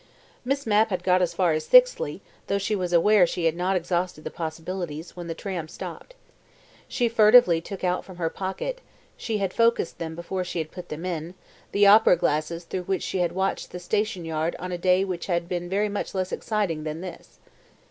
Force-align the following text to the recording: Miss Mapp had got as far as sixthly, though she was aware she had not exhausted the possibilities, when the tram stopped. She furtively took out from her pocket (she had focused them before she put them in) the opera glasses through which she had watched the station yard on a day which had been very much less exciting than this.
Miss 0.43 0.65
Mapp 0.65 0.89
had 0.89 1.03
got 1.03 1.21
as 1.21 1.35
far 1.35 1.51
as 1.53 1.63
sixthly, 1.67 2.21
though 2.47 2.57
she 2.57 2.75
was 2.75 2.91
aware 2.91 3.27
she 3.27 3.45
had 3.45 3.55
not 3.55 3.75
exhausted 3.75 4.23
the 4.23 4.31
possibilities, 4.31 5.15
when 5.15 5.27
the 5.27 5.35
tram 5.35 5.67
stopped. 5.67 6.15
She 6.87 7.07
furtively 7.07 7.61
took 7.61 7.83
out 7.83 8.03
from 8.03 8.15
her 8.17 8.31
pocket 8.31 8.81
(she 9.15 9.37
had 9.37 9.53
focused 9.53 9.99
them 9.99 10.15
before 10.15 10.43
she 10.43 10.63
put 10.63 10.89
them 10.89 11.05
in) 11.05 11.35
the 11.71 11.85
opera 11.85 12.17
glasses 12.17 12.63
through 12.63 12.85
which 12.85 13.03
she 13.03 13.19
had 13.19 13.33
watched 13.33 13.69
the 13.69 13.79
station 13.79 14.25
yard 14.25 14.55
on 14.57 14.71
a 14.71 14.77
day 14.79 15.05
which 15.05 15.27
had 15.27 15.47
been 15.47 15.69
very 15.69 15.87
much 15.87 16.15
less 16.15 16.31
exciting 16.31 16.83
than 16.83 17.01
this. 17.01 17.37